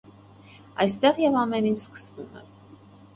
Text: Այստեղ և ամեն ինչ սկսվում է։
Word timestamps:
Այստեղ 0.85 1.19
և 1.23 1.37
ամեն 1.41 1.67
ինչ 1.73 1.77
սկսվում 1.81 2.41
է։ 2.41 2.43